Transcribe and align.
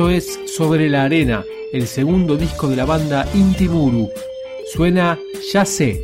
Esto 0.00 0.08
es 0.08 0.40
Sobre 0.46 0.88
la 0.88 1.04
Arena, 1.04 1.44
el 1.74 1.86
segundo 1.86 2.38
disco 2.38 2.68
de 2.68 2.76
la 2.76 2.86
banda 2.86 3.28
Intimuru. 3.34 4.10
Suena 4.72 5.18
Ya 5.52 5.66
sé. 5.66 6.02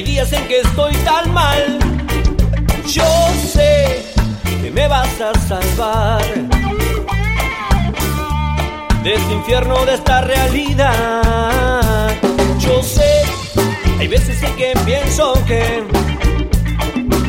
Hay 0.00 0.06
días 0.06 0.32
en 0.32 0.48
que 0.48 0.60
estoy 0.60 0.94
tan 1.04 1.30
mal. 1.34 1.78
Yo 2.86 3.04
sé 3.52 4.02
que 4.62 4.70
me 4.70 4.88
vas 4.88 5.20
a 5.20 5.38
salvar 5.46 6.24
de 9.02 9.14
este 9.14 9.32
infierno, 9.34 9.84
de 9.84 9.94
esta 9.94 10.22
realidad. 10.22 12.16
Yo 12.60 12.82
sé, 12.82 13.24
hay 13.98 14.08
veces 14.08 14.42
en 14.42 14.56
que 14.56 14.72
pienso 14.86 15.34
que 15.46 15.84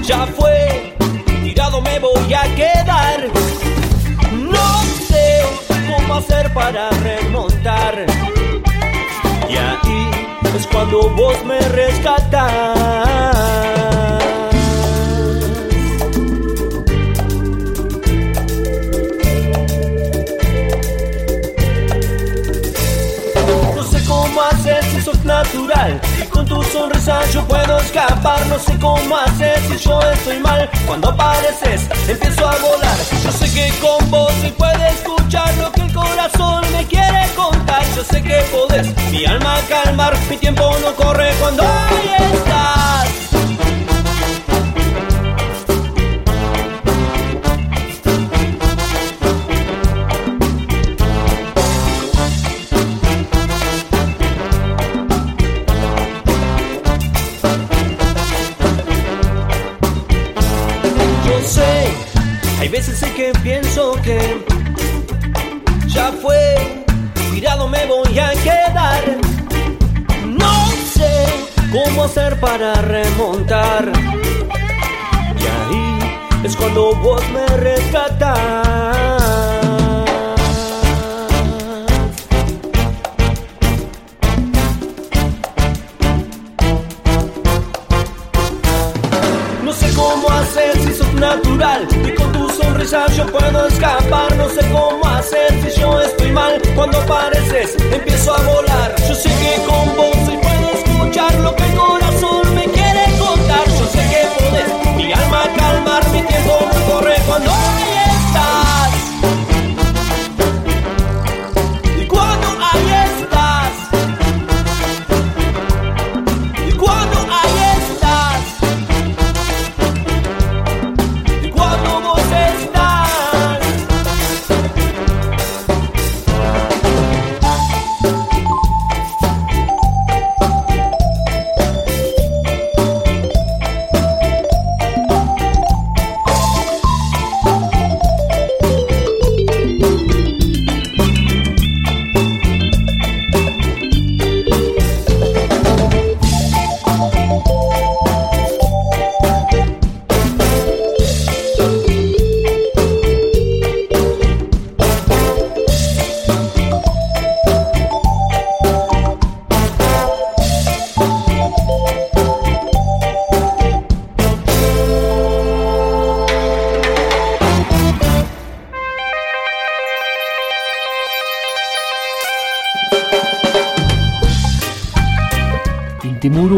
ya 0.03 0.25
fue, 0.27 0.95
tirado 1.43 1.81
me 1.81 1.99
voy 1.99 2.33
a 2.33 2.43
quedar. 2.55 3.27
No 4.31 4.81
sé 5.09 5.43
cómo 5.91 6.15
hacer 6.15 6.53
para 6.53 6.89
remontar. 6.89 8.05
Y 9.49 9.57
ahí 9.57 10.30
es 10.55 10.67
cuando 10.67 11.09
vos 11.11 11.45
me 11.45 11.59
rescatás. 11.59 12.77
No 23.75 23.83
sé 23.83 24.03
cómo 24.05 24.41
hacer 24.41 24.83
si 24.85 25.01
sos 25.01 25.23
natural 25.25 25.99
Y 26.21 26.25
con 26.25 26.45
tu 26.45 26.61
sonrisa 26.63 27.21
yo 27.31 27.45
puedo 27.47 27.77
escapar. 27.79 28.45
No 28.47 28.59
sé 28.59 28.77
cómo 28.79 29.17
hacer 29.17 29.59
si 29.69 29.77
yo 29.77 29.99
estoy 30.01 30.39
mal 30.39 30.69
Cuando 30.85 31.09
apareces 31.09 31.87
empiezo 32.07 32.47
a 32.47 32.55
volar. 32.57 32.97
Yo 33.23 33.31
sé 33.31 33.51
que 33.53 33.73
con 33.79 34.11
vos 34.11 34.33
se 34.41 34.49
puede 34.49 34.89
escuchar 34.89 35.20
Yo 37.95 38.03
sé 38.03 38.21
que 38.21 38.41
podés. 38.51 38.87
Mi 39.11 39.25
alma 39.25 39.55
calmar 39.67 40.17
Mi 40.29 40.37
tiempo 40.37 40.71
no 40.81 40.95
corre 40.95 41.31
cuando 41.39 41.63
ahí 41.63 42.33
estás 42.33 42.80
para 72.61 72.79
remontar. 72.83 73.91
Y 75.35 75.43
ahí 75.43 75.99
es 76.43 76.55
cuando 76.55 76.93
vos 76.93 77.23
me 77.31 77.57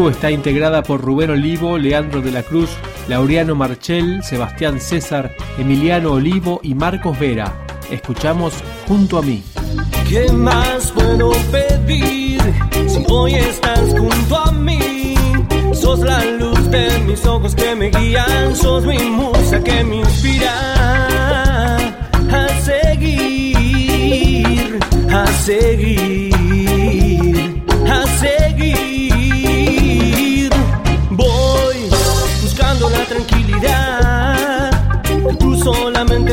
Intimuru 0.04 0.10
está 0.10 0.30
integrada 0.30 0.82
por 0.82 1.00
Rubén 1.00 1.30
Olivo, 1.30 1.78
Leandro 1.78 2.20
de 2.20 2.30
la 2.30 2.42
Cruz, 2.42 2.68
Laureano 3.08 3.54
Marchel, 3.54 4.22
Sebastián 4.22 4.78
César, 4.78 5.34
Emiliano 5.56 6.12
Olivo 6.12 6.60
y 6.62 6.74
Marcos 6.74 7.18
Vera. 7.18 7.64
Escuchamos 7.90 8.52
Junto 8.86 9.16
a 9.16 9.22
mí. 9.22 9.42
¿Qué 10.06 10.30
más 10.30 10.92
puedo 10.92 11.32
pedir 11.50 12.38
si 12.86 13.02
hoy 13.08 13.34
estás 13.36 13.94
junto 13.98 14.36
a 14.36 14.52
mí? 14.52 15.14
Sos 15.72 16.00
la 16.00 16.22
luz 16.38 16.70
de 16.70 16.98
mis 17.06 17.24
ojos 17.24 17.54
que 17.54 17.74
me 17.74 17.88
guían, 17.88 18.54
sos 18.54 18.84
mi 18.84 18.98
musa 18.98 19.58
que 19.64 19.82
me 19.84 19.96
inspira 19.96 21.76
a 22.30 22.48
seguir, 22.62 23.18
a 25.10 25.26
seguir, 25.26 26.33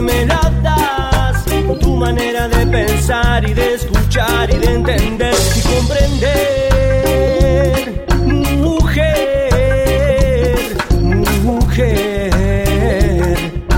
me 0.01 0.25
la 0.25 0.41
das, 0.63 1.45
tu 1.79 1.95
manera 1.95 2.47
de 2.47 2.65
de 4.57 4.65
entender 4.73 5.35
y 5.55 5.61
comprender. 5.61 6.21
Mujer, 8.57 9.47
mujer, 11.43 12.31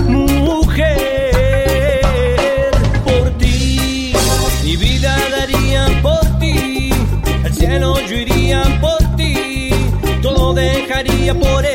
mujer, 0.08 0.92
por 3.04 3.30
ti 3.38 4.14
mi 4.64 4.76
vida 4.76 5.16
daría 5.30 5.86
por 6.02 6.24
ti, 6.38 6.90
al 7.44 7.52
cielo 7.54 7.98
yo 8.08 8.16
iría 8.16 8.62
por 8.80 8.98
ti, 9.16 9.70
todo 10.22 10.54
dejaría 10.54 11.34
por 11.34 11.64
mi 11.64 11.73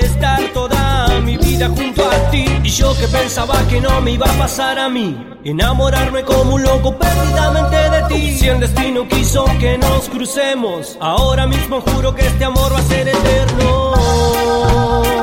vida 1.67 2.09
a 2.09 2.31
ti. 2.31 2.45
Y 2.63 2.69
yo 2.69 2.95
que 2.97 3.07
pensaba 3.07 3.55
que 3.67 3.81
no 3.81 4.01
me 4.01 4.11
iba 4.11 4.25
a 4.25 4.37
pasar 4.37 4.79
a 4.79 4.89
mí, 4.89 5.17
enamorarme 5.43 6.23
como 6.23 6.55
un 6.55 6.63
loco 6.63 6.97
perdidamente 6.97 7.75
de 7.75 8.01
ti. 8.07 8.37
Si 8.37 8.47
el 8.47 8.59
destino 8.59 9.07
quiso 9.07 9.45
que 9.59 9.77
nos 9.77 10.09
crucemos, 10.09 10.97
ahora 11.01 11.47
mismo 11.47 11.81
juro 11.81 12.15
que 12.15 12.25
este 12.25 12.45
amor 12.45 12.73
va 12.73 12.79
a 12.79 12.83
ser 12.83 13.07
eterno. 13.07 15.18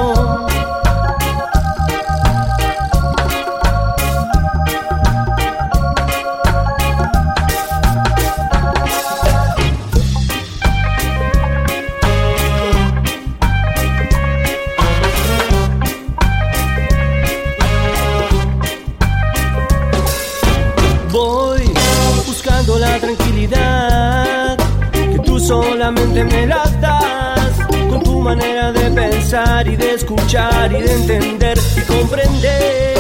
Solamente 25.47 26.25
me 26.25 26.45
la 26.45 26.65
das 26.81 27.67
con 27.89 28.03
tu 28.03 28.21
manera 28.21 28.73
de 28.73 28.91
pensar 28.91 29.69
y 29.69 29.77
de 29.77 29.95
escuchar 29.95 30.73
y 30.73 30.83
de 30.83 30.93
entender 30.93 31.57
y 31.77 31.81
comprender. 31.83 32.97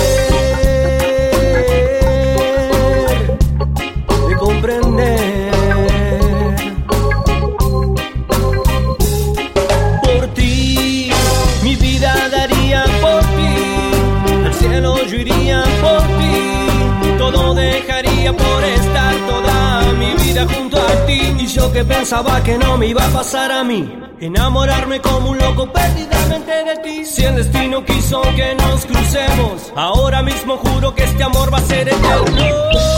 De 4.29 4.37
comprender. 4.37 5.51
Por 10.05 10.27
ti, 10.35 11.11
mi 11.65 11.75
vida 11.75 12.29
daría 12.31 12.85
por 13.01 13.23
ti, 13.37 14.47
al 14.47 14.55
cielo 14.55 15.05
yo 15.05 15.17
iría 15.17 15.65
por 15.81 16.03
ti, 16.19 17.19
todo 17.19 17.55
dejaría 17.55 18.33
por 18.33 18.63
estar 18.63 19.15
toda 19.27 19.93
mi 19.99 20.15
vida 20.23 20.47
junto 20.55 20.76
Y 21.19 21.47
yo 21.47 21.73
que 21.73 21.85
pensaba 21.85 22.43
que 22.43 22.59
no 22.59 22.77
me 22.77 22.89
iba 22.89 23.03
a 23.05 23.09
pasar 23.09 23.51
a 23.51 23.65
mí, 23.65 23.91
enamorarme 24.21 25.01
como 25.01 25.31
un 25.31 25.39
loco 25.39 25.73
perdidamente 25.73 26.53
de 26.65 26.77
ti. 26.83 27.07
Si 27.07 27.25
el 27.25 27.37
destino 27.37 27.85
quiso 27.85 28.21
que 28.35 28.55
nos 28.55 28.85
crucemos, 28.85 29.73
ahora 29.75 30.23
mismo 30.23 30.59
juro 30.59 30.95
que 30.95 31.05
este 31.05 31.23
amor 31.23 31.53
va 31.53 31.59
a 31.59 31.63
ser. 31.63 31.89
Eterno. 31.89 32.96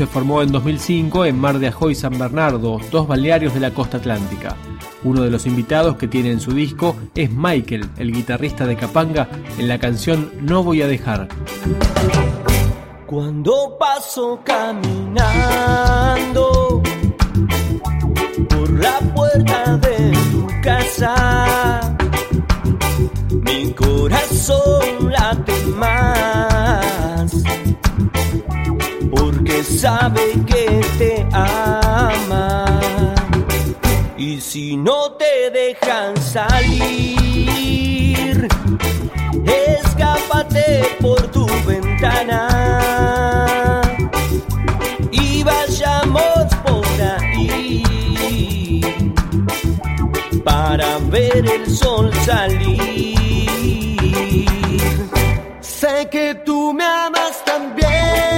Se 0.00 0.06
formó 0.06 0.40
en 0.40 0.50
2005 0.50 1.26
en 1.26 1.38
Mar 1.38 1.58
de 1.58 1.68
Ajó 1.68 1.90
y 1.90 1.94
San 1.94 2.18
Bernardo, 2.18 2.80
dos 2.90 3.06
balnearios 3.06 3.52
de 3.52 3.60
la 3.60 3.74
costa 3.74 3.98
atlántica. 3.98 4.56
Uno 5.04 5.20
de 5.20 5.30
los 5.30 5.44
invitados 5.44 5.96
que 5.96 6.08
tiene 6.08 6.30
en 6.30 6.40
su 6.40 6.52
disco 6.54 6.96
es 7.14 7.30
Michael, 7.30 7.90
el 7.98 8.10
guitarrista 8.10 8.64
de 8.64 8.76
Capanga, 8.76 9.28
en 9.58 9.68
la 9.68 9.78
canción 9.78 10.32
No 10.40 10.64
voy 10.64 10.80
a 10.80 10.86
dejar. 10.86 11.28
Cuando 13.04 13.76
paso 13.78 14.40
caminando 14.42 15.12
por 18.48 18.70
la 18.70 19.00
puerta 19.14 19.76
de 19.76 20.12
tu 20.32 20.46
casa, 20.62 21.44
sabe 29.78 30.34
que 30.46 30.80
te 30.98 31.26
ama. 31.32 32.64
Y 34.16 34.40
si 34.40 34.76
no 34.76 35.12
te 35.12 35.50
dejan 35.50 36.16
salir, 36.20 37.28
escápate 39.44 40.84
por 41.00 41.20
tu 41.28 41.46
ventana 41.66 42.48
y 45.10 45.42
vayamos 45.42 46.54
por 46.66 46.84
ahí 47.00 47.82
para 50.44 50.98
ver 51.10 51.46
el 51.46 51.66
sol 51.74 52.10
salir. 52.26 52.80
Sé 55.60 56.08
que 56.10 56.34
tú 56.44 56.72
me 56.74 56.84
amas 56.84 57.42
también, 57.44 58.29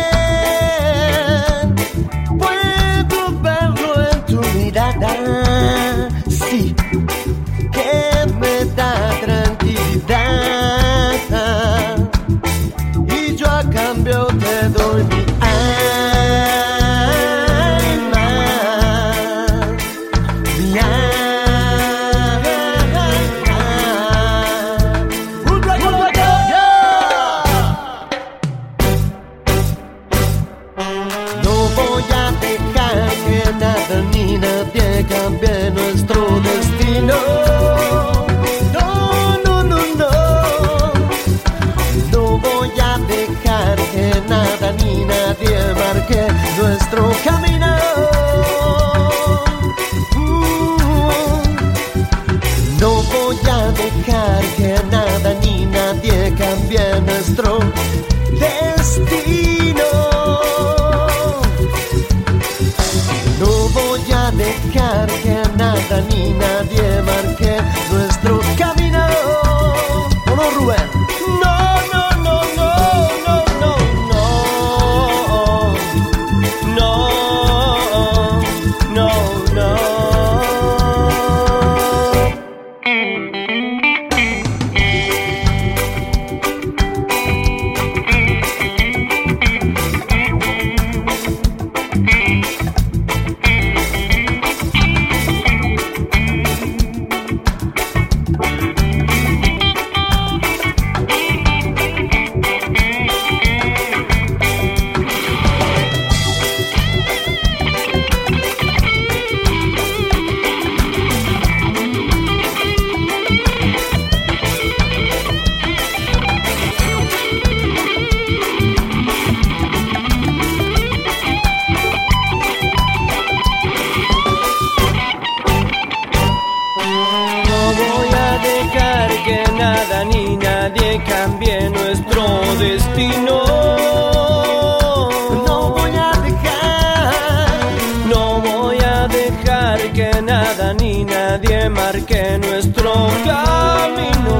ni 140.74 141.04
nadie 141.04 141.68
marque 141.68 142.38
nuestro 142.38 142.92
camino. 143.24 144.36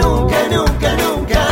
Nunca, 0.00 0.40
nunca, 0.50 0.90
nunca. 1.02 1.42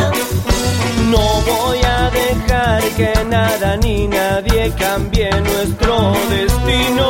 No 1.11 1.25
voy 1.51 1.79
a 1.83 2.11
dejar 2.11 2.83
que 2.97 3.13
nada 3.29 3.77
ni 3.77 4.07
nadie 4.07 4.73
cambie 4.79 5.31
nuestro 5.41 6.13
destino. 6.31 7.07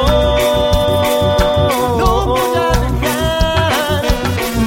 No 1.99 2.27
voy 2.27 2.55
a 2.57 2.71
dejar. 2.85 4.03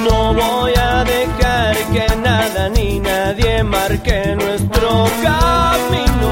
No 0.06 0.34
voy 0.34 0.72
a 0.74 1.04
dejar 1.04 1.76
que 1.92 2.16
nada 2.16 2.68
ni 2.68 3.00
nadie 3.00 3.62
marque 3.64 4.36
nuestro 4.36 5.06
camino. 5.22 6.23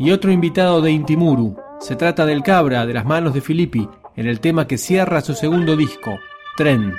y 0.00 0.12
otro 0.12 0.32
invitado 0.32 0.80
de 0.80 0.90
Intimuru. 0.90 1.56
Se 1.78 1.94
trata 1.94 2.24
del 2.24 2.42
Cabra 2.42 2.86
de 2.86 2.94
las 2.94 3.04
manos 3.04 3.34
de 3.34 3.42
Filippi 3.42 3.86
en 4.16 4.26
el 4.26 4.40
tema 4.40 4.66
que 4.66 4.78
cierra 4.78 5.20
su 5.20 5.34
segundo 5.34 5.76
disco, 5.76 6.18
Tren. 6.56 6.94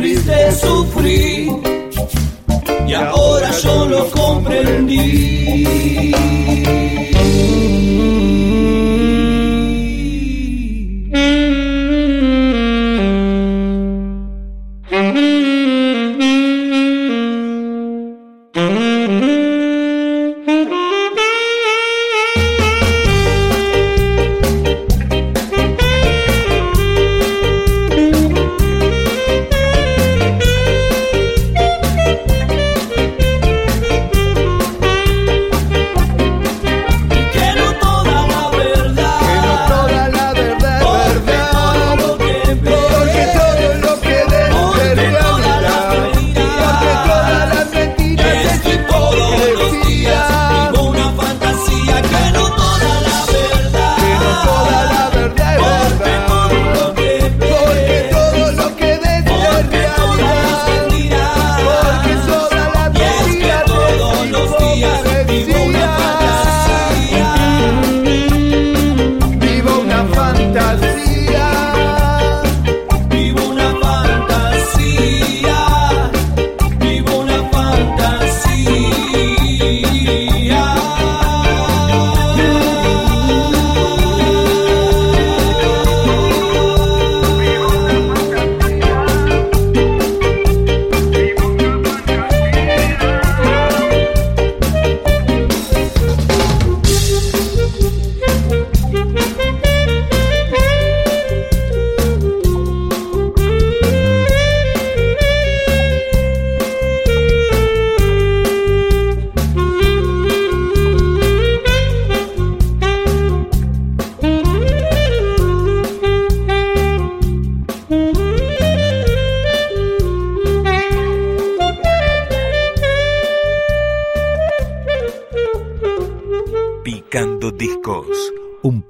sufriste, 0.00 0.52
sufrí 0.52 1.50
y 2.86 2.94
ahora 2.94 3.50
yo 3.62 3.86
lo 3.86 4.10
comprendí. 4.10 5.64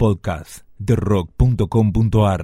Podcast 0.00 0.64
de 0.78 0.94
rock.com.ar. 0.96 2.38